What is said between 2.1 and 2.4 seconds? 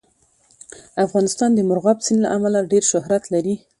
له